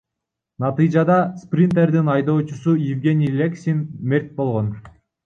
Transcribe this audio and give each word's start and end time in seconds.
Натыйжада 0.61 1.19
Спринтердин 1.41 2.09
айдоочусу 2.15 2.73
Евгений 2.73 3.27
Лексин 3.39 3.79
мерт 4.09 4.29
болгон. 4.37 4.67